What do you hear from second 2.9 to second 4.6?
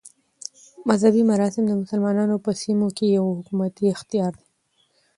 کښي یو حکومتي اختیار دئ.